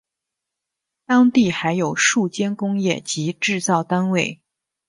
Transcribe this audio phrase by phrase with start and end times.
[1.05, 4.41] 当地还有数间工业及制造单位。